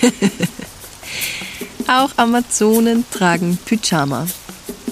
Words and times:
Auch 1.88 2.10
Amazonen 2.16 3.04
tragen 3.10 3.58
Pyjama. 3.64 4.26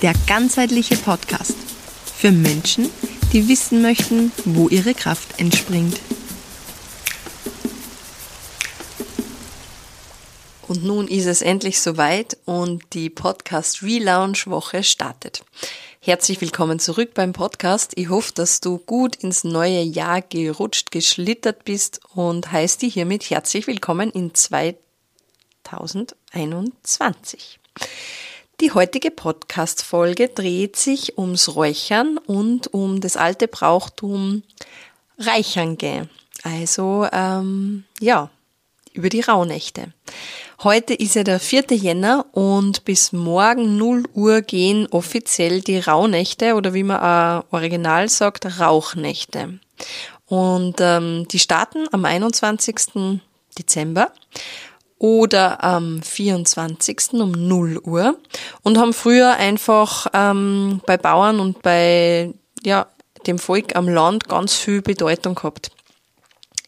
Der 0.03 0.13
ganzheitliche 0.27 0.97
Podcast 0.97 1.55
für 2.17 2.31
Menschen, 2.31 2.91
die 3.33 3.49
wissen 3.49 3.83
möchten, 3.83 4.33
wo 4.45 4.69
ihre 4.69 4.95
Kraft 4.95 5.39
entspringt. 5.41 6.01
Und 10.67 10.85
nun 10.85 11.09
ist 11.09 11.27
es 11.27 11.41
endlich 11.41 11.81
soweit 11.81 12.37
und 12.45 12.83
die 12.93 13.09
Podcast 13.09 13.83
Relaunch 13.83 14.47
Woche 14.49 14.83
startet. 14.83 15.43
Herzlich 16.01 16.41
willkommen 16.41 16.79
zurück 16.79 17.15
beim 17.15 17.33
Podcast. 17.33 17.93
Ich 17.97 18.09
hoffe, 18.09 18.33
dass 18.35 18.61
du 18.61 18.79
gut 18.79 19.17
ins 19.17 19.45
neue 19.45 19.81
Jahr 19.81 20.21
gerutscht, 20.21 20.91
geschlittert 20.91 21.65
bist 21.65 22.01
und 22.15 22.53
heiße 22.53 22.81
dich 22.81 22.95
hiermit 22.95 23.31
herzlich 23.31 23.67
willkommen 23.67 24.11
in 24.11 24.35
2021. 25.69 27.59
Die 28.61 28.73
heutige 28.73 29.11
Podcast-Folge 29.11 30.29
dreht 30.29 30.77
sich 30.77 31.19
ums 31.19 31.55
Räuchern 31.55 32.19
und 32.19 32.73
um 32.73 33.01
das 33.01 33.17
alte 33.17 33.49
Brauchtum 33.49 34.43
Reichernge. 35.19 36.09
Also, 36.43 37.07
ähm, 37.13 37.85
ja, 38.01 38.31
über 38.95 39.11
die 39.11 39.21
Rauhnächte. 39.21 39.93
Heute 40.63 40.95
ist 40.95 41.15
ja 41.15 41.23
der 41.23 41.39
4. 41.39 41.67
Jänner 41.71 42.27
und 42.33 42.85
bis 42.85 43.13
morgen 43.13 43.77
0 43.77 44.05
Uhr 44.15 44.43
gehen 44.43 44.89
offiziell 44.91 45.61
die 45.61 45.79
Rauhnächte 45.79 46.55
oder 46.55 46.75
wie 46.75 46.83
man 46.83 46.99
auch 47.01 47.45
original 47.53 48.09
sagt, 48.09 48.59
Rauchnächte. 48.59 49.61
Und 50.27 50.77
ähm, 50.81 51.29
die 51.29 51.39
starten 51.39 51.87
am 51.93 52.05
21. 52.05 53.21
Dezember 53.57 54.13
oder 54.99 55.63
am 55.63 56.03
24. 56.03 57.15
um 57.15 57.33
0 57.33 57.81
Uhr 57.85 58.19
und 58.63 58.79
haben 58.79 58.93
früher 58.93 59.35
einfach 59.35 60.07
ähm, 60.13 60.81
bei 60.87 60.97
Bauern 60.97 61.41
und 61.41 61.63
bei 61.63 62.33
ja, 62.65 62.87
dem 63.27 63.39
Volk 63.39 63.77
am 63.77 63.89
Land 63.89 64.29
ganz 64.29 64.55
viel 64.55 64.83
Bedeutung 64.83 65.35
gehabt. 65.35 65.71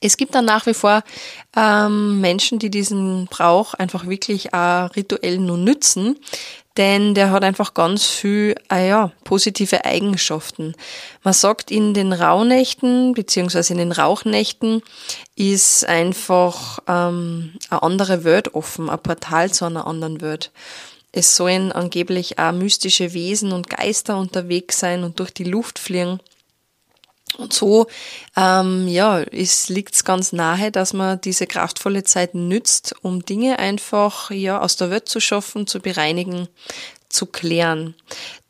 Es 0.01 0.17
gibt 0.17 0.35
dann 0.35 0.47
nach 0.47 0.67
wie 0.67 0.75
vor 0.75 1.03
ähm, 1.55 2.21
Menschen, 2.21 2.59
die 2.59 2.71
diesen 2.71 3.27
Brauch 3.27 3.75
einfach 3.75 4.07
wirklich 4.07 4.55
auch 4.55 4.95
rituell 4.97 5.39
nur 5.39 5.59
nützen, 5.59 6.17
denn 6.81 7.15
der 7.15 7.31
hat 7.31 7.45
einfach 7.45 7.75
ganz 7.75 8.07
viel 8.07 8.55
äh, 8.73 8.89
ja, 8.89 9.13
positive 9.25 9.85
Eigenschaften. 9.85 10.75
Man 11.23 11.35
sagt, 11.35 11.71
in 11.71 11.93
den 11.93 12.15
Rauhnächten 12.15 13.13
beziehungsweise 13.13 13.75
in 13.75 13.79
den 13.79 13.93
Rauchnächten 13.93 14.83
ist 15.37 15.85
einfach 15.85 16.79
ähm, 16.89 17.53
eine 17.69 17.83
andere 17.83 18.25
Welt 18.25 18.55
offen, 18.55 18.89
ein 18.89 18.99
Portal 18.99 19.53
zu 19.53 19.67
einer 19.67 19.87
anderen 19.87 20.23
Welt. 20.23 20.53
Es 21.13 21.37
sollen 21.37 21.71
angeblich 21.71 22.39
auch 22.39 22.53
mystische 22.53 23.13
Wesen 23.13 23.53
und 23.53 23.69
Geister 23.69 24.17
unterwegs 24.17 24.81
sein 24.81 25.05
und 25.05 25.21
durch 25.21 25.35
die 25.35 25.45
Luft 25.45 25.79
fliegen. 25.79 26.19
Und 27.39 27.53
so 27.53 27.87
ähm, 28.37 28.89
ja, 28.89 29.21
es 29.21 29.69
liegt 29.69 30.05
ganz 30.05 30.33
nahe, 30.33 30.71
dass 30.71 30.93
man 30.93 31.21
diese 31.21 31.47
kraftvolle 31.47 32.05
Zeit 32.05 32.35
nützt, 32.35 32.95
um 33.03 33.25
Dinge 33.25 33.59
einfach 33.59 34.31
ja 34.31 34.61
aus 34.61 34.77
der 34.77 34.91
Welt 34.91 35.09
zu 35.09 35.21
schaffen, 35.21 35.67
zu 35.67 35.81
bereinigen, 35.81 36.49
zu 37.09 37.27
klären. 37.27 37.95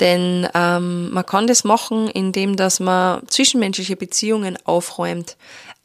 Denn 0.01 0.49
ähm, 0.55 1.11
man 1.11 1.27
kann 1.27 1.47
das 1.47 1.65
machen, 1.65 2.09
indem 2.09 2.57
dass 2.57 2.81
man 2.81 3.27
zwischenmenschliche 3.29 3.97
Beziehungen 3.97 4.59
aufräumt, 4.65 5.37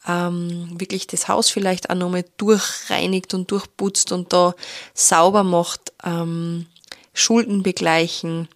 ähm, 0.07 0.69
wirklich 0.79 1.07
das 1.07 1.27
Haus 1.27 1.49
vielleicht 1.49 1.89
auch 1.89 1.95
nochmal 1.95 2.25
durchreinigt 2.37 3.33
und 3.33 3.49
durchputzt 3.49 4.11
und 4.11 4.33
da 4.33 4.53
sauber 4.93 5.43
macht, 5.43 5.93
ähm, 6.03 6.67
Schulden 7.13 7.63
begleichen 7.63 8.49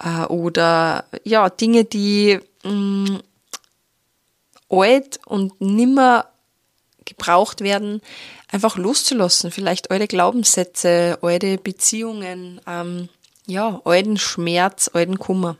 äh, 0.00 0.24
oder 0.26 1.06
ja 1.24 1.48
Dinge, 1.48 1.84
die 1.84 2.38
mh, 2.64 2.70
mm, 2.70 3.20
alt 4.68 5.20
und 5.26 5.60
nimmer 5.60 6.26
gebraucht 7.04 7.60
werden, 7.60 8.00
einfach 8.50 8.76
loszulassen. 8.76 9.50
Vielleicht 9.50 9.90
alte 9.90 10.08
Glaubenssätze, 10.08 11.18
alte 11.22 11.58
Beziehungen, 11.58 12.60
ähm, 12.66 13.08
ja, 13.46 13.80
alten 13.84 14.16
Schmerz, 14.18 14.90
alten 14.92 15.18
Kummer. 15.18 15.56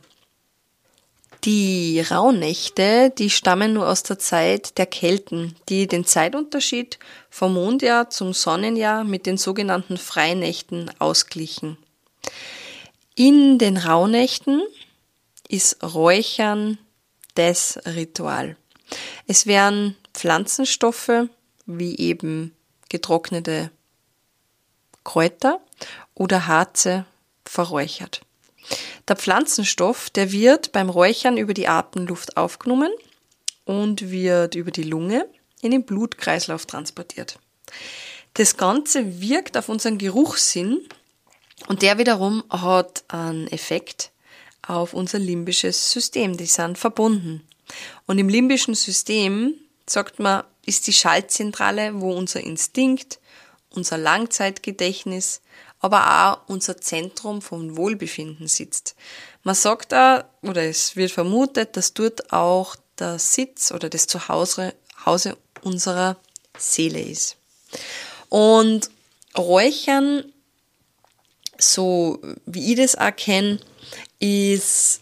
Die 1.43 2.01
Rauhnächte, 2.01 3.13
die 3.15 3.29
stammen 3.29 3.73
nur 3.73 3.87
aus 3.87 4.01
der 4.01 4.17
Zeit 4.17 4.79
der 4.79 4.87
Kelten, 4.87 5.55
die 5.69 5.85
den 5.85 6.03
Zeitunterschied 6.03 6.97
vom 7.29 7.53
Mondjahr 7.53 8.09
zum 8.09 8.33
Sonnenjahr 8.33 9.03
mit 9.03 9.27
den 9.27 9.37
sogenannten 9.37 9.97
Freinächten 9.97 10.89
ausglichen. 10.97 11.77
In 13.13 13.59
den 13.59 13.77
Rauhnächten 13.77 14.63
ist 15.47 15.83
Räuchern 15.83 16.79
das 17.35 17.79
Ritual. 17.85 18.57
Es 19.27 19.45
werden 19.45 19.95
Pflanzenstoffe 20.13 21.29
wie 21.65 21.97
eben 21.97 22.55
getrocknete 22.89 23.71
Kräuter 25.03 25.59
oder 26.13 26.47
Harze 26.47 27.05
verräuchert. 27.45 28.21
Der 29.07 29.15
Pflanzenstoff, 29.15 30.09
der 30.09 30.31
wird 30.31 30.71
beim 30.71 30.89
Räuchern 30.89 31.37
über 31.37 31.53
die 31.53 31.67
Atemluft 31.67 32.37
aufgenommen 32.37 32.91
und 33.65 34.09
wird 34.09 34.55
über 34.55 34.71
die 34.71 34.83
Lunge 34.83 35.27
in 35.61 35.71
den 35.71 35.83
Blutkreislauf 35.83 36.65
transportiert. 36.65 37.39
Das 38.33 38.57
Ganze 38.57 39.21
wirkt 39.21 39.57
auf 39.57 39.69
unseren 39.69 39.97
Geruchssinn 39.97 40.81
und 41.67 41.81
der 41.81 41.97
wiederum 41.97 42.43
hat 42.49 43.03
einen 43.07 43.47
Effekt 43.47 44.11
auf 44.67 44.93
unser 44.93 45.19
limbisches 45.19 45.91
System. 45.91 46.37
Die 46.37 46.45
sind 46.45 46.77
verbunden. 46.77 47.44
Und 48.05 48.17
im 48.17 48.29
limbischen 48.29 48.75
System, 48.75 49.55
sagt 49.87 50.19
man, 50.19 50.43
ist 50.65 50.87
die 50.87 50.93
Schaltzentrale, 50.93 52.01
wo 52.01 52.13
unser 52.13 52.41
Instinkt, 52.41 53.19
unser 53.69 53.97
Langzeitgedächtnis, 53.97 55.41
aber 55.79 56.27
auch 56.27 56.49
unser 56.49 56.77
Zentrum 56.77 57.41
vom 57.41 57.77
Wohlbefinden 57.77 58.47
sitzt. 58.47 58.95
Man 59.43 59.55
sagt 59.55 59.91
da, 59.91 60.29
oder 60.41 60.63
es 60.63 60.95
wird 60.95 61.11
vermutet, 61.11 61.77
dass 61.77 61.93
dort 61.93 62.33
auch 62.33 62.75
der 62.97 63.19
Sitz 63.19 63.71
oder 63.71 63.89
das 63.89 64.07
Zuhause 64.07 64.73
Hause 65.05 65.37
unserer 65.61 66.17
Seele 66.57 67.01
ist. 67.01 67.37
Und 68.29 68.89
Räuchern, 69.37 70.31
so 71.57 72.19
wie 72.45 72.71
ich 72.71 72.77
das 72.77 72.95
auch 72.95 73.15
kenne, 73.15 73.59
ist 74.19 75.01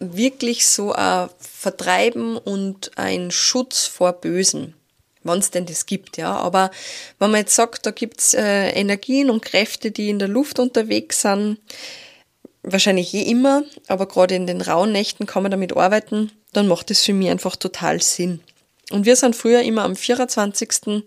wirklich 0.00 0.66
so 0.66 0.92
ein 0.92 1.28
Vertreiben 1.38 2.36
und 2.36 2.90
ein 2.96 3.30
Schutz 3.30 3.86
vor 3.86 4.14
Bösen, 4.14 4.74
wenn 5.22 5.38
es 5.38 5.50
denn 5.50 5.66
das 5.66 5.86
gibt, 5.86 6.16
ja. 6.16 6.34
Aber 6.34 6.70
wenn 7.18 7.30
man 7.30 7.40
jetzt 7.40 7.54
sagt, 7.54 7.86
da 7.86 7.90
gibt's 7.90 8.34
äh, 8.34 8.70
Energien 8.70 9.30
und 9.30 9.44
Kräfte, 9.44 9.90
die 9.90 10.08
in 10.08 10.18
der 10.18 10.28
Luft 10.28 10.58
unterwegs 10.58 11.20
sind, 11.22 11.58
wahrscheinlich 12.62 13.12
je 13.12 13.22
immer, 13.22 13.62
aber 13.86 14.06
gerade 14.06 14.34
in 14.34 14.46
den 14.46 14.62
rauen 14.62 14.92
Nächten 14.92 15.26
kann 15.26 15.42
man 15.42 15.50
damit 15.50 15.76
arbeiten, 15.76 16.32
dann 16.52 16.66
macht 16.66 16.90
es 16.90 17.04
für 17.04 17.12
mich 17.12 17.28
einfach 17.28 17.56
total 17.56 18.02
Sinn. 18.02 18.40
Und 18.90 19.04
wir 19.04 19.16
sind 19.16 19.36
früher 19.36 19.62
immer 19.62 19.84
am 19.84 19.96
24. 19.96 21.04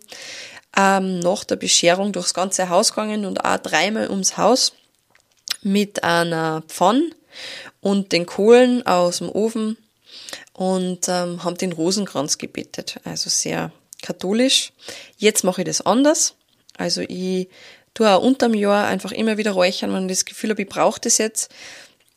Ähm, 0.75 1.20
nach 1.20 1.44
der 1.44 1.56
Bescherung 1.56 2.14
durchs 2.14 2.34
ganze 2.34 2.70
Haus 2.70 2.92
gegangen 2.92 3.25
und 3.25 3.44
auch 3.44 3.58
dreimal 3.58 4.10
ums 4.10 4.38
Haus 4.38 4.74
mit 5.62 6.04
einer 6.04 6.64
Pfanne 6.68 7.12
und 7.81 8.11
den 8.11 8.25
Kohlen 8.25 8.85
aus 8.85 9.19
dem 9.19 9.29
Ofen 9.29 9.77
und 10.53 11.07
ähm, 11.07 11.44
haben 11.44 11.57
den 11.57 11.73
Rosenkranz 11.73 12.38
gebetet. 12.38 12.99
Also 13.03 13.29
sehr 13.29 13.71
katholisch. 14.01 14.71
Jetzt 15.17 15.44
mache 15.44 15.61
ich 15.61 15.66
das 15.66 15.81
anders. 15.81 16.35
Also 16.77 17.01
ich 17.01 17.47
tue 17.94 18.09
auch 18.09 18.21
unterm 18.21 18.53
Jahr 18.53 18.88
einfach 18.88 19.12
immer 19.12 19.38
wieder 19.38 19.51
räuchern, 19.51 19.94
wenn 19.94 20.09
ich 20.09 20.18
das 20.18 20.25
Gefühl 20.25 20.51
habe, 20.51 20.62
ich 20.62 20.69
brauche 20.69 21.00
das 21.00 21.18
jetzt. 21.18 21.51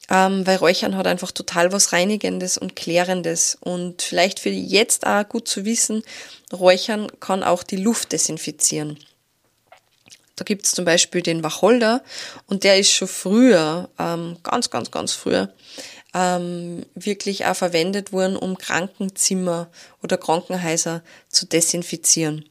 Ähm, 0.09 0.47
weil 0.47 0.57
Räuchern 0.57 0.97
hat 0.97 1.07
einfach 1.09 1.33
total 1.33 1.73
was 1.73 1.93
Reinigendes 1.93 2.59
und 2.59 2.77
Klärendes. 2.77 3.59
Und 3.61 4.03
vielleicht 4.03 4.39
für 4.39 4.51
jetzt 4.51 5.07
auch 5.07 5.29
gut 5.29 5.49
zu 5.49 5.65
wissen, 5.65 6.03
Räuchern 6.53 7.09
kann 7.19 7.43
auch 7.43 7.63
die 7.63 7.77
Luft 7.77 8.13
desinfizieren. 8.13 8.99
Da 10.37 10.45
gibt's 10.45 10.73
zum 10.73 10.85
Beispiel 10.85 11.23
den 11.23 11.43
Wacholder 11.43 12.03
und 12.47 12.63
der 12.63 12.79
ist 12.79 12.93
schon 12.93 13.09
früher, 13.09 13.89
ähm, 13.99 14.37
ganz, 14.43 14.71
ganz, 14.71 14.91
ganz 14.91 15.13
früher, 15.13 15.53
ähm, 16.15 16.85
wirklich 16.95 17.47
auch 17.47 17.57
verwendet 17.57 18.13
worden, 18.13 18.37
um 18.37 18.59
Krankenzimmer 18.59 19.69
oder 20.03 20.19
Krankenhäuser 20.19 21.03
zu 21.29 21.47
desinfizieren. 21.47 22.45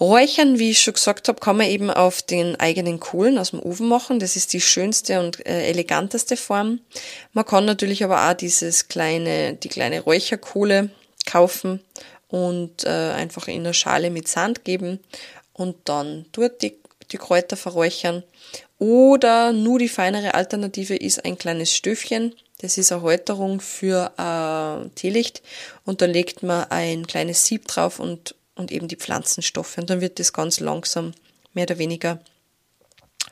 Räuchern, 0.00 0.58
wie 0.58 0.70
ich 0.70 0.80
schon 0.80 0.94
gesagt 0.94 1.28
habe, 1.28 1.40
kann 1.40 1.58
man 1.58 1.66
eben 1.66 1.90
auf 1.90 2.22
den 2.22 2.56
eigenen 2.56 3.00
Kohlen 3.00 3.36
aus 3.36 3.50
dem 3.50 3.60
Ofen 3.60 3.86
machen. 3.86 4.18
Das 4.18 4.34
ist 4.34 4.54
die 4.54 4.60
schönste 4.60 5.20
und 5.20 5.44
äh, 5.46 5.66
eleganteste 5.66 6.38
Form. 6.38 6.80
Man 7.34 7.44
kann 7.44 7.66
natürlich 7.66 8.02
aber 8.02 8.30
auch 8.30 8.34
dieses 8.34 8.88
kleine, 8.88 9.54
die 9.54 9.68
kleine 9.68 10.00
Räucherkohle 10.00 10.88
kaufen 11.26 11.84
und 12.28 12.84
äh, 12.84 12.88
einfach 12.88 13.46
in 13.46 13.60
eine 13.60 13.74
Schale 13.74 14.10
mit 14.10 14.26
Sand 14.26 14.64
geben 14.64 15.00
und 15.52 15.76
dann 15.84 16.26
dort 16.32 16.62
die, 16.62 16.76
die 17.12 17.18
Kräuter 17.18 17.56
verräuchern. 17.56 18.22
Oder 18.78 19.52
nur 19.52 19.78
die 19.78 19.88
feinere 19.88 20.34
Alternative 20.34 20.96
ist 20.96 21.24
ein 21.24 21.36
kleines 21.36 21.74
Stöfchen. 21.74 22.34
Das 22.58 22.78
ist 22.78 22.92
eine 22.92 23.02
Halterung 23.02 23.60
für 23.60 24.12
äh, 24.18 24.88
Teelicht 24.94 25.42
und 25.84 26.02
da 26.02 26.06
legt 26.06 26.42
man 26.42 26.64
ein 26.70 27.06
kleines 27.06 27.44
Sieb 27.44 27.66
drauf 27.68 27.98
und, 27.98 28.34
und 28.54 28.70
eben 28.70 28.88
die 28.88 28.96
Pflanzenstoffe 28.96 29.78
und 29.78 29.88
dann 29.88 30.00
wird 30.00 30.18
das 30.18 30.32
ganz 30.32 30.60
langsam 30.60 31.14
mehr 31.54 31.64
oder 31.64 31.78
weniger 31.78 32.20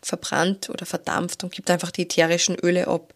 verbrannt 0.02 0.70
oder 0.70 0.86
verdampft 0.86 1.44
und 1.44 1.52
gibt 1.52 1.70
einfach 1.70 1.90
die 1.90 2.02
ätherischen 2.02 2.56
Öle 2.56 2.88
ab. 2.88 3.12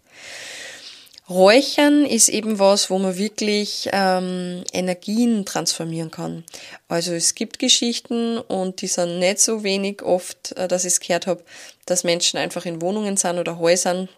Räuchern 1.32 2.04
ist 2.04 2.28
eben 2.28 2.58
was, 2.58 2.90
wo 2.90 2.98
man 2.98 3.16
wirklich 3.16 3.88
ähm, 3.92 4.64
Energien 4.72 5.44
transformieren 5.46 6.10
kann. 6.10 6.44
Also 6.88 7.12
es 7.12 7.34
gibt 7.34 7.58
Geschichten 7.58 8.38
und 8.38 8.82
die 8.82 8.86
sind 8.86 9.18
nicht 9.18 9.40
so 9.40 9.62
wenig 9.62 10.02
oft, 10.02 10.52
äh, 10.52 10.68
dass 10.68 10.84
ich 10.84 10.94
es 10.94 11.00
gehört 11.00 11.26
habe, 11.26 11.42
dass 11.86 12.04
Menschen 12.04 12.38
einfach 12.38 12.66
in 12.66 12.82
Wohnungen 12.82 13.16
sind 13.16 13.38
oder 13.38 13.58
Häusern 13.58 14.08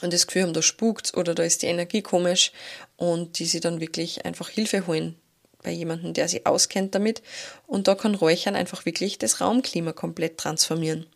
und 0.00 0.12
das 0.12 0.26
Gefühl 0.26 0.42
haben, 0.42 0.52
da 0.52 0.62
spukt 0.62 1.16
oder 1.16 1.34
da 1.34 1.42
ist 1.42 1.62
die 1.62 1.66
Energie 1.66 2.02
komisch 2.02 2.52
und 2.96 3.38
die 3.38 3.46
sie 3.46 3.60
dann 3.60 3.80
wirklich 3.80 4.24
einfach 4.24 4.48
Hilfe 4.48 4.86
holen 4.86 5.16
bei 5.62 5.70
jemandem, 5.70 6.12
der 6.12 6.28
sich 6.28 6.46
auskennt 6.46 6.94
damit. 6.94 7.22
Und 7.66 7.88
da 7.88 7.94
kann 7.94 8.14
Räuchern 8.14 8.56
einfach 8.56 8.84
wirklich 8.84 9.18
das 9.18 9.40
Raumklima 9.40 9.92
komplett 9.92 10.38
transformieren. 10.38 11.06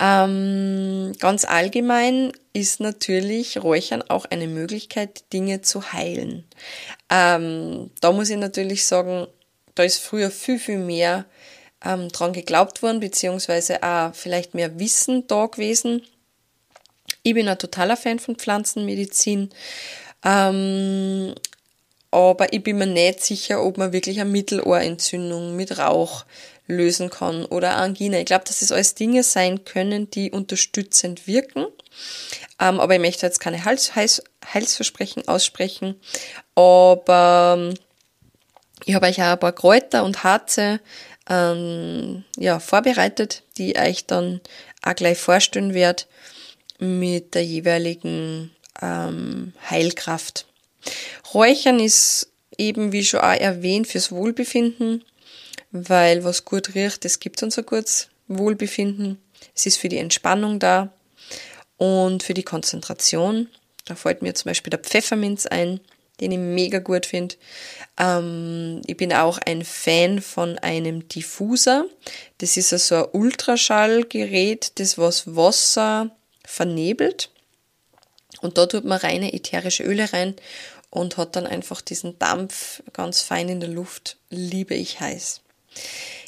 Ähm, 0.00 1.12
ganz 1.18 1.44
allgemein 1.44 2.32
ist 2.52 2.80
natürlich 2.80 3.62
Räuchern 3.62 4.02
auch 4.08 4.24
eine 4.26 4.48
Möglichkeit, 4.48 5.24
Dinge 5.32 5.62
zu 5.62 5.92
heilen. 5.92 6.44
Ähm, 7.08 7.90
da 8.00 8.12
muss 8.12 8.30
ich 8.30 8.36
natürlich 8.36 8.86
sagen, 8.86 9.26
da 9.74 9.84
ist 9.84 9.98
früher 9.98 10.30
viel, 10.30 10.58
viel 10.58 10.78
mehr 10.78 11.26
ähm, 11.84 12.08
dran 12.08 12.32
geglaubt 12.32 12.82
worden, 12.82 13.00
beziehungsweise 13.00 13.82
auch 13.82 14.14
vielleicht 14.14 14.54
mehr 14.54 14.78
Wissen 14.78 15.26
da 15.26 15.46
gewesen. 15.46 16.02
Ich 17.22 17.34
bin 17.34 17.48
ein 17.48 17.58
totaler 17.58 17.96
Fan 17.96 18.18
von 18.18 18.36
Pflanzenmedizin. 18.36 19.50
Ähm, 20.24 21.34
aber 22.10 22.52
ich 22.52 22.62
bin 22.62 22.78
mir 22.78 22.86
nicht 22.86 23.22
sicher, 23.22 23.62
ob 23.62 23.78
man 23.78 23.92
wirklich 23.92 24.20
eine 24.20 24.30
Mittelohrentzündung 24.30 25.54
mit 25.54 25.78
Rauch 25.78 26.24
lösen 26.70 27.10
kann 27.10 27.44
oder 27.44 27.76
Angina. 27.76 28.18
Ich 28.18 28.26
glaube, 28.26 28.44
dass 28.46 28.62
es 28.62 28.72
alles 28.72 28.94
Dinge 28.94 29.22
sein 29.22 29.64
können, 29.64 30.10
die 30.10 30.30
unterstützend 30.30 31.26
wirken. 31.26 31.66
Ähm, 32.58 32.80
aber 32.80 32.94
ich 32.94 33.00
möchte 33.00 33.26
jetzt 33.26 33.40
keine 33.40 33.64
Heils 33.64 33.94
Heils 33.94 34.22
Heilsversprechen 34.52 35.28
aussprechen. 35.28 35.96
Aber 36.54 37.56
ähm, 37.58 37.74
ich 38.84 38.94
habe 38.94 39.06
euch 39.06 39.20
auch 39.20 39.32
ein 39.32 39.40
paar 39.40 39.52
Kräuter 39.52 40.04
und 40.04 40.24
Harze 40.24 40.80
ähm, 41.28 42.24
ja, 42.36 42.60
vorbereitet, 42.60 43.42
die 43.56 43.72
ich 43.72 43.78
euch 43.78 44.06
dann 44.06 44.40
auch 44.82 44.94
gleich 44.94 45.18
vorstellen 45.18 45.74
werde 45.74 46.04
mit 46.78 47.34
der 47.34 47.44
jeweiligen 47.44 48.50
ähm, 48.80 49.52
Heilkraft. 49.68 50.46
Räuchern 51.34 51.78
ist 51.78 52.30
eben, 52.56 52.92
wie 52.92 53.04
schon 53.04 53.20
auch 53.20 53.32
erwähnt, 53.32 53.86
fürs 53.86 54.10
Wohlbefinden, 54.10 55.04
weil 55.72 56.24
was 56.24 56.44
gut 56.44 56.74
riecht, 56.74 57.04
das 57.04 57.20
gibt 57.20 57.42
uns 57.42 57.58
ein 57.58 57.66
gutes 57.66 58.08
Wohlbefinden. 58.28 59.18
Es 59.54 59.66
ist 59.66 59.78
für 59.78 59.88
die 59.88 59.98
Entspannung 59.98 60.58
da 60.58 60.92
und 61.76 62.22
für 62.22 62.34
die 62.34 62.42
Konzentration. 62.42 63.48
Da 63.84 63.94
fällt 63.94 64.22
mir 64.22 64.34
zum 64.34 64.50
Beispiel 64.50 64.70
der 64.70 64.80
Pfefferminz 64.80 65.46
ein, 65.46 65.80
den 66.20 66.32
ich 66.32 66.38
mega 66.38 66.78
gut 66.78 67.06
finde. 67.06 67.36
Ähm, 67.98 68.82
ich 68.86 68.96
bin 68.96 69.12
auch 69.12 69.38
ein 69.38 69.64
Fan 69.64 70.20
von 70.20 70.58
einem 70.58 71.08
Diffuser. 71.08 71.86
Das 72.38 72.56
ist 72.56 72.70
so 72.70 72.94
ein 72.94 73.08
Ultraschallgerät, 73.12 74.78
das 74.78 74.98
was 74.98 75.34
Wasser 75.34 76.10
vernebelt. 76.44 77.30
Und 78.40 78.58
da 78.58 78.66
tut 78.66 78.84
man 78.84 78.98
reine 78.98 79.32
ätherische 79.32 79.82
Öle 79.82 80.12
rein 80.12 80.34
und 80.90 81.16
hat 81.16 81.36
dann 81.36 81.46
einfach 81.46 81.80
diesen 81.80 82.18
Dampf 82.18 82.82
ganz 82.92 83.22
fein 83.22 83.48
in 83.48 83.60
der 83.60 83.68
Luft. 83.68 84.16
Liebe 84.28 84.74
ich 84.74 85.00
heiß. 85.00 85.40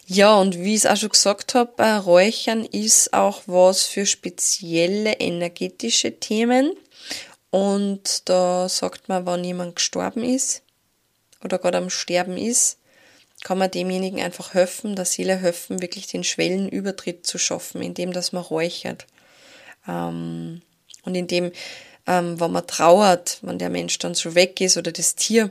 Ja, 0.07 0.37
und 0.37 0.59
wie 0.59 0.75
ich 0.75 0.85
es 0.85 0.87
auch 0.87 0.97
schon 0.97 1.11
gesagt 1.11 1.55
habe, 1.55 1.73
bei 1.77 1.97
Räuchern 1.97 2.65
ist 2.65 3.15
auch 3.15 3.43
was 3.47 3.85
für 3.85 4.05
spezielle 4.05 5.15
energetische 5.15 6.19
Themen. 6.19 6.73
Und 7.51 8.29
da 8.29 8.69
sagt 8.69 9.09
man, 9.09 9.27
wenn 9.27 9.45
jemand 9.45 9.77
gestorben 9.77 10.25
ist 10.25 10.63
oder 11.45 11.59
gerade 11.59 11.79
am 11.79 11.91
Sterben 11.91 12.37
ist, 12.37 12.79
kann 13.43 13.59
man 13.59 13.71
demjenigen 13.71 14.21
einfach 14.21 14.55
helfen, 14.55 14.97
der 14.97 15.05
Seele 15.05 15.37
helfen, 15.37 15.83
wirklich 15.83 16.07
den 16.07 16.25
Schwellenübertritt 16.25 17.27
zu 17.27 17.39
schaffen, 17.39 17.83
indem 17.83 18.13
dass 18.13 18.33
man 18.33 18.43
räuchert. 18.43 19.07
Ähm, 19.89 20.63
und 21.05 21.15
indem 21.15 21.53
ähm, 22.07 22.41
wenn 22.41 22.53
man 22.53 22.67
trauert, 22.67 23.39
wenn 23.43 23.59
der 23.59 23.71
Mensch 23.71 23.99
dann 23.99 24.15
so 24.15 24.35
weg 24.35 24.61
ist 24.61 24.77
oder 24.77 24.93
das 24.93 25.15
Tier, 25.15 25.51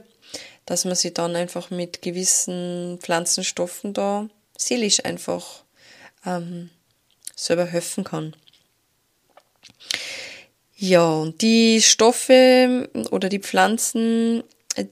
dass 0.66 0.86
man 0.86 0.96
sich 0.96 1.14
dann 1.14 1.36
einfach 1.36 1.70
mit 1.70 2.02
gewissen 2.02 3.00
Pflanzenstoffen 3.02 3.94
da 3.94 4.30
seelisch 4.58 5.04
einfach 5.04 5.64
ähm, 6.26 6.70
selber 7.36 7.66
helfen 7.66 8.04
kann. 8.04 8.36
Ja, 10.76 11.08
und 11.08 11.42
die 11.42 11.82
Stoffe 11.82 12.90
oder 13.12 13.30
die 13.30 13.40
Pflanzen, 13.40 14.44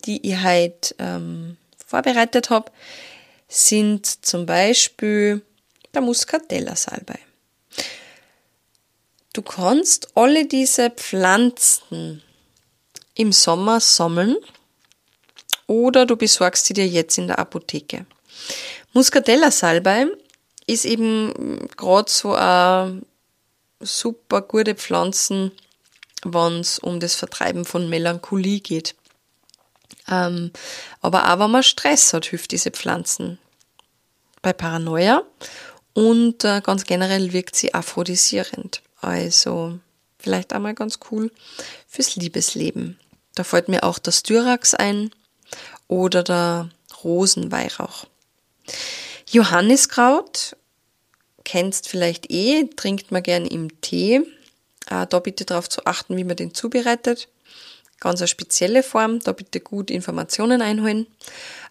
die 0.05 0.27
ich 0.27 0.43
heute 0.43 0.95
ähm, 0.99 1.57
vorbereitet 1.85 2.49
habe, 2.49 2.71
sind 3.47 4.05
zum 4.23 4.45
Beispiel 4.45 5.41
der 5.93 6.01
Muscatella-Salbei. 6.01 7.19
Du 9.33 9.41
kannst 9.41 10.15
alle 10.15 10.45
diese 10.45 10.91
Pflanzen 10.91 12.21
im 13.15 13.31
Sommer 13.31 13.79
sammeln 13.79 14.37
oder 15.69 16.07
du 16.07 16.17
besorgst 16.17 16.65
sie 16.65 16.73
dir 16.73 16.87
jetzt 16.87 17.17
in 17.19 17.27
der 17.27 17.37
Apotheke. 17.37 18.07
Muscatella 18.93 19.51
Salbei 19.51 20.07
ist 20.65 20.83
eben 20.83 21.69
gerade 21.77 22.09
so 22.09 22.33
eine 22.33 23.03
super 23.79 24.41
gute 24.41 24.73
Pflanzen, 24.73 25.51
wenn 26.23 26.59
es 26.61 26.79
um 26.79 26.99
das 26.99 27.13
Vertreiben 27.13 27.65
von 27.65 27.87
Melancholie 27.87 28.61
geht. 28.61 28.95
Ähm, 30.09 30.51
aber 31.01 31.31
auch 31.31 31.39
wenn 31.39 31.51
man 31.51 31.63
Stress 31.63 32.13
hat, 32.13 32.25
hilft 32.25 32.51
diese 32.51 32.71
Pflanzen. 32.71 33.37
Bei 34.41 34.53
Paranoia 34.53 35.21
und 35.93 36.43
äh, 36.45 36.61
ganz 36.61 36.85
generell 36.85 37.31
wirkt 37.31 37.55
sie 37.55 37.75
aphrodisierend. 37.75 38.81
Also 39.01 39.77
vielleicht 40.17 40.51
einmal 40.51 40.73
ganz 40.73 40.97
cool 41.11 41.31
fürs 41.87 42.15
Liebesleben. 42.15 42.99
Da 43.35 43.43
fällt 43.43 43.67
mir 43.67 43.83
auch 43.83 43.99
der 43.99 44.13
Styrax 44.13 44.73
ein 44.73 45.11
oder 45.89 46.23
der 46.23 46.69
Rosenweihrauch. 47.03 48.05
Johanniskraut 49.29 50.55
kennst 51.43 51.89
vielleicht 51.89 52.31
eh, 52.31 52.69
trinkt 52.75 53.11
man 53.11 53.23
gern 53.23 53.45
im 53.45 53.81
Tee. 53.81 54.21
Da 54.87 55.19
bitte 55.19 55.45
darauf 55.45 55.67
zu 55.67 55.85
achten, 55.85 56.15
wie 56.15 56.23
man 56.23 56.37
den 56.37 56.53
zubereitet. 56.53 57.27
Ganz 57.99 58.21
eine 58.21 58.27
spezielle 58.27 58.81
Form, 58.81 59.19
da 59.19 59.33
bitte 59.33 59.59
gut 59.59 59.91
Informationen 59.91 60.61
einholen. 60.61 61.05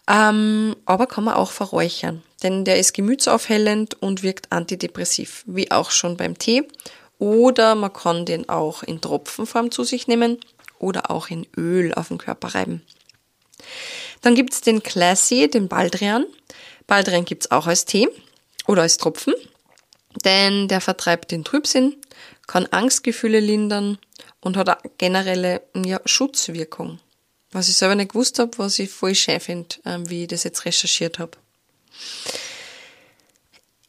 Ähm, 0.07 0.75
aber 0.85 1.07
kann 1.07 1.23
man 1.23 1.33
auch 1.33 1.51
verräuchern, 1.51 2.23
denn 2.43 2.65
der 2.65 2.77
ist 2.77 2.93
gemütsaufhellend 2.93 4.01
und 4.01 4.23
wirkt 4.23 4.51
antidepressiv, 4.51 5.43
wie 5.47 5.71
auch 5.71 5.91
schon 5.91 6.17
beim 6.17 6.37
Tee 6.37 6.67
oder 7.19 7.75
man 7.75 7.93
kann 7.93 8.25
den 8.25 8.49
auch 8.49 8.81
in 8.81 9.01
Tropfenform 9.01 9.71
zu 9.71 9.83
sich 9.83 10.07
nehmen 10.07 10.39
oder 10.79 11.11
auch 11.11 11.29
in 11.29 11.45
Öl 11.55 11.93
auf 11.93 12.07
den 12.07 12.17
Körper 12.17 12.55
reiben. 12.55 12.81
Dann 14.21 14.35
gibt's 14.35 14.61
den 14.61 14.83
Classy, 14.83 15.49
den 15.49 15.67
Baldrian. 15.67 16.25
Baldrian 16.87 17.25
gibt's 17.25 17.51
auch 17.51 17.67
als 17.67 17.85
Tee 17.85 18.09
oder 18.67 18.81
als 18.83 18.97
Tropfen, 18.97 19.33
denn 20.25 20.67
der 20.67 20.81
vertreibt 20.81 21.31
den 21.31 21.43
Trübsinn, 21.43 21.95
kann 22.47 22.65
Angstgefühle 22.67 23.39
lindern 23.39 23.97
und 24.41 24.57
hat 24.57 24.69
eine 24.69 24.91
generelle 24.97 25.61
ja, 25.75 26.01
Schutzwirkung. 26.05 26.99
Was 27.51 27.69
ich 27.69 27.77
selber 27.77 27.95
nicht 27.95 28.11
gewusst 28.11 28.39
habe, 28.39 28.57
was 28.57 28.79
ich 28.79 28.89
voll 28.89 29.15
schön 29.15 29.39
finde, 29.39 29.75
ähm, 29.85 30.09
wie 30.09 30.23
ich 30.23 30.27
das 30.27 30.43
jetzt 30.43 30.65
recherchiert 30.65 31.19
habe. 31.19 31.31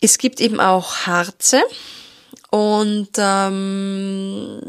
Es 0.00 0.16
gibt 0.16 0.40
eben 0.40 0.60
auch 0.60 1.06
Harze, 1.06 1.62
und 2.50 3.10
ähm, 3.16 4.60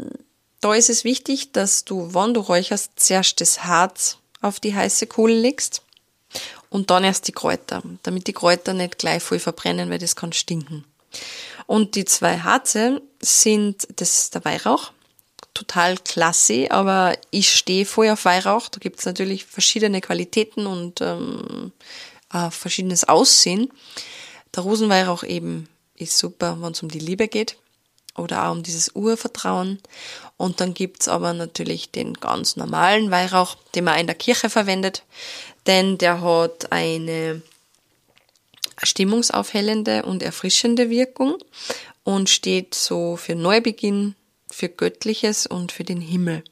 da 0.60 0.74
ist 0.74 0.88
es 0.88 1.04
wichtig, 1.04 1.52
dass 1.52 1.84
du, 1.84 2.14
wenn 2.14 2.32
du 2.32 2.40
räucherst, 2.40 2.92
zuerst 2.96 3.40
das 3.40 3.64
Harz 3.64 4.18
auf 4.42 4.60
die 4.60 4.74
heiße 4.74 5.06
Kohle 5.06 5.34
legst 5.34 5.82
und 6.68 6.90
dann 6.90 7.04
erst 7.04 7.28
die 7.28 7.32
Kräuter, 7.32 7.82
damit 8.02 8.26
die 8.26 8.32
Kräuter 8.32 8.74
nicht 8.74 8.98
gleich 8.98 9.22
voll 9.22 9.38
verbrennen, 9.38 9.90
weil 9.90 9.98
das 9.98 10.16
kann 10.16 10.32
stinken. 10.32 10.84
Und 11.66 11.94
die 11.94 12.04
zwei 12.04 12.38
Harze 12.38 13.02
sind, 13.20 13.86
das 13.96 14.18
ist 14.18 14.34
der 14.34 14.44
Weihrauch, 14.44 14.92
total 15.54 15.98
klasse, 15.98 16.70
aber 16.70 17.16
ich 17.30 17.54
stehe 17.54 17.84
voll 17.84 18.08
auf 18.08 18.24
Weihrauch. 18.24 18.68
Da 18.68 18.78
gibt 18.78 18.98
es 18.98 19.06
natürlich 19.06 19.44
verschiedene 19.44 20.00
Qualitäten 20.00 20.66
und 20.66 21.00
ähm, 21.00 21.72
äh, 22.32 22.50
verschiedenes 22.50 23.04
Aussehen. 23.04 23.70
Der 24.54 24.62
Rosenweihrauch 24.62 25.24
eben 25.24 25.68
ist 25.94 26.18
super, 26.18 26.56
wenn 26.60 26.72
es 26.72 26.82
um 26.82 26.88
die 26.88 26.98
Liebe 26.98 27.28
geht 27.28 27.56
oder 28.16 28.46
auch 28.46 28.52
um 28.52 28.62
dieses 28.62 28.94
Urvertrauen. 28.94 29.78
Und 30.42 30.60
dann 30.60 30.74
gibt's 30.74 31.06
aber 31.06 31.34
natürlich 31.34 31.92
den 31.92 32.14
ganz 32.14 32.56
normalen 32.56 33.12
Weihrauch, 33.12 33.54
den 33.76 33.84
man 33.84 34.00
in 34.00 34.08
der 34.08 34.16
Kirche 34.16 34.50
verwendet, 34.50 35.04
denn 35.68 35.98
der 35.98 36.20
hat 36.20 36.72
eine 36.72 37.42
stimmungsaufhellende 38.82 40.02
und 40.02 40.20
erfrischende 40.20 40.90
Wirkung 40.90 41.36
und 42.02 42.28
steht 42.28 42.74
so 42.74 43.14
für 43.14 43.36
Neubeginn, 43.36 44.16
für 44.50 44.68
Göttliches 44.68 45.46
und 45.46 45.70
für 45.70 45.84
den 45.84 46.00
Himmel. 46.00 46.42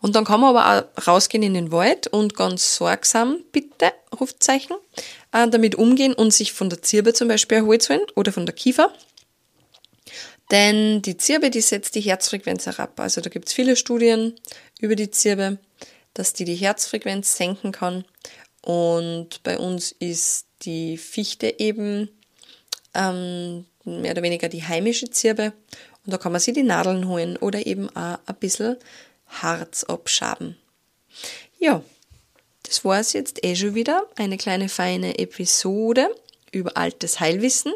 Und 0.00 0.16
dann 0.16 0.24
kann 0.24 0.40
man 0.40 0.56
aber 0.56 0.88
auch 0.98 1.06
rausgehen 1.06 1.44
in 1.44 1.54
den 1.54 1.70
Wald 1.70 2.08
und 2.08 2.34
ganz 2.34 2.74
sorgsam, 2.74 3.38
bitte, 3.52 3.92
Rufzeichen, 4.18 4.74
äh, 5.30 5.48
damit 5.48 5.76
umgehen 5.76 6.12
und 6.12 6.34
sich 6.34 6.52
von 6.52 6.68
der 6.68 6.82
Zirbe 6.82 7.14
zum 7.14 7.28
Beispiel 7.28 7.58
erholt 7.58 7.88
holen 7.88 8.00
oder 8.16 8.32
von 8.32 8.46
der 8.46 8.54
Kiefer. 8.56 8.92
Denn 10.50 11.02
die 11.02 11.16
Zirbe, 11.16 11.50
die 11.50 11.60
setzt 11.60 11.94
die 11.94 12.00
Herzfrequenz 12.00 12.66
herab. 12.66 12.98
Also 12.98 13.20
da 13.20 13.30
gibt's 13.30 13.52
viele 13.52 13.76
Studien 13.76 14.34
über 14.80 14.96
die 14.96 15.10
Zirbe, 15.10 15.58
dass 16.14 16.32
die 16.32 16.44
die 16.44 16.56
Herzfrequenz 16.56 17.36
senken 17.36 17.72
kann. 17.72 18.04
Und 18.62 19.42
bei 19.42 19.58
uns 19.58 19.92
ist 19.92 20.46
die 20.62 20.98
Fichte 20.98 21.60
eben 21.60 22.10
ähm, 22.94 23.64
mehr 23.84 24.12
oder 24.12 24.22
weniger 24.22 24.48
die 24.48 24.64
heimische 24.64 25.10
Zirbe. 25.10 25.52
Und 26.04 26.12
da 26.12 26.18
kann 26.18 26.32
man 26.32 26.40
sich 26.40 26.54
die 26.54 26.62
Nadeln 26.62 27.08
holen 27.08 27.36
oder 27.36 27.66
eben 27.66 27.88
auch 27.90 28.18
ein 28.26 28.34
bisschen 28.40 28.76
Harz 29.26 29.84
abschaben. 29.84 30.56
Ja, 31.58 31.82
das 32.64 32.84
war 32.84 33.00
es 33.00 33.12
jetzt 33.12 33.44
eh 33.44 33.54
schon 33.54 33.74
wieder. 33.74 34.06
Eine 34.16 34.36
kleine 34.36 34.68
feine 34.68 35.18
Episode 35.18 36.14
über 36.52 36.76
altes 36.76 37.20
Heilwissen. 37.20 37.72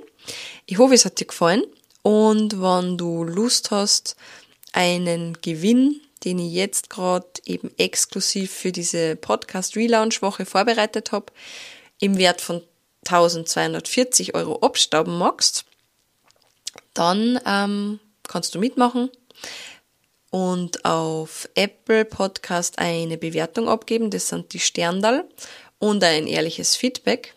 Ich 0.66 0.78
hoffe, 0.78 0.94
es 0.94 1.04
hat 1.04 1.20
dir 1.20 1.26
gefallen. 1.26 1.62
Und 2.04 2.60
wenn 2.60 2.98
du 2.98 3.24
Lust 3.24 3.70
hast, 3.70 4.14
einen 4.74 5.40
Gewinn, 5.40 6.02
den 6.22 6.38
ich 6.38 6.52
jetzt 6.52 6.90
gerade 6.90 7.26
eben 7.46 7.70
exklusiv 7.78 8.52
für 8.52 8.72
diese 8.72 9.16
Podcast 9.16 9.74
Relaunch 9.74 10.20
Woche 10.20 10.44
vorbereitet 10.44 11.12
habe, 11.12 11.32
im 12.00 12.18
Wert 12.18 12.42
von 12.42 12.62
1240 13.06 14.34
Euro 14.34 14.58
abstauben 14.58 15.16
magst, 15.16 15.64
dann 16.92 17.40
ähm, 17.46 18.00
kannst 18.28 18.54
du 18.54 18.58
mitmachen 18.58 19.08
und 20.28 20.84
auf 20.84 21.48
Apple 21.54 22.04
Podcast 22.04 22.78
eine 22.78 23.16
Bewertung 23.16 23.66
abgeben. 23.66 24.10
Das 24.10 24.28
sind 24.28 24.52
die 24.52 24.60
Sterndal 24.60 25.24
und 25.78 26.04
ein 26.04 26.26
ehrliches 26.26 26.76
Feedback. 26.76 27.32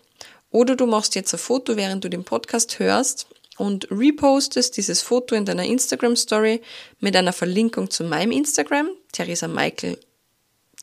Oder 0.52 0.76
du 0.76 0.88
machst 0.88 1.16
jetzt 1.16 1.34
ein 1.34 1.40
Foto, 1.40 1.78
während 1.78 2.04
du 2.04 2.10
den 2.10 2.26
Podcast 2.26 2.80
hörst 2.80 3.28
und 3.58 3.88
repostest 3.92 4.78
dieses 4.78 5.02
Foto 5.02 5.36
in 5.36 5.46
deiner 5.46 5.66
Instagram 5.66 6.16
Story 6.16 6.62
mit 7.00 7.16
einer 7.16 7.34
Verlinkung 7.34 7.90
zu 7.90 8.04
meinem 8.04 8.32
Instagram, 8.32 8.90
Theresa 9.12 9.48
Michael, 9.48 10.00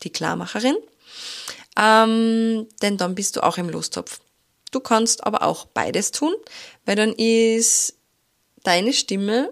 die 0.03 0.11
Klarmacherin. 0.11 0.75
Ähm, 1.77 2.67
denn 2.81 2.97
dann 2.97 3.15
bist 3.15 3.35
du 3.35 3.43
auch 3.43 3.57
im 3.57 3.69
Lostopf. 3.69 4.19
Du 4.71 4.79
kannst 4.79 5.25
aber 5.25 5.43
auch 5.43 5.65
beides 5.65 6.11
tun, 6.11 6.33
weil 6.85 6.95
dann 6.95 7.13
ist 7.13 7.95
deine 8.63 8.93
Stimme 8.93 9.51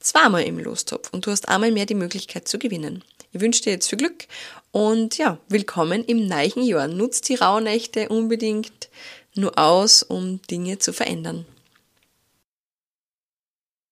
zweimal 0.00 0.44
im 0.44 0.58
Lostopf 0.58 1.10
und 1.12 1.26
du 1.26 1.30
hast 1.30 1.48
einmal 1.48 1.72
mehr 1.72 1.86
die 1.86 1.94
Möglichkeit 1.94 2.48
zu 2.48 2.58
gewinnen. 2.58 3.02
Ich 3.32 3.40
wünsche 3.40 3.62
dir 3.62 3.72
jetzt 3.72 3.88
viel 3.88 3.98
Glück 3.98 4.26
und 4.70 5.18
ja, 5.18 5.38
willkommen 5.48 6.04
im 6.04 6.26
neuen 6.26 6.62
Jahr. 6.62 6.88
Nutzt 6.88 7.28
die 7.28 7.34
Rauhnächte 7.34 8.08
unbedingt 8.08 8.88
nur 9.34 9.58
aus, 9.58 10.02
um 10.02 10.40
Dinge 10.42 10.78
zu 10.78 10.92
verändern. 10.92 11.44